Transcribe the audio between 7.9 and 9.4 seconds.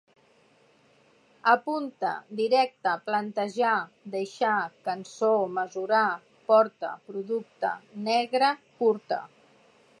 negre, curta